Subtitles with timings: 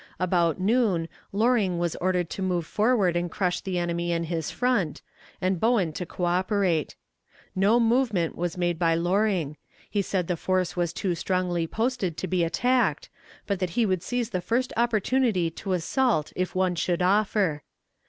[0.19, 5.03] About noon Loring was ordered to move forward and crush the enemy in his front,
[5.39, 6.95] and Bowen to coöperate.
[7.55, 9.57] No movement was made by Loring;
[9.91, 13.09] he said the force was too strongly posted to be attacked,
[13.45, 17.61] but that he would seize the first opportunity to assault if one should offer.